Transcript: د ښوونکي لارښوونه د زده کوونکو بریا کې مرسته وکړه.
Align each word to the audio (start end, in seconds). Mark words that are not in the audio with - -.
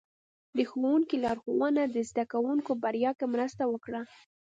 د 0.57 0.59
ښوونکي 0.71 1.15
لارښوونه 1.23 1.81
د 1.87 1.97
زده 2.09 2.23
کوونکو 2.33 2.71
بریا 2.83 3.11
کې 3.19 3.25
مرسته 3.33 3.63
وکړه. 3.67 4.01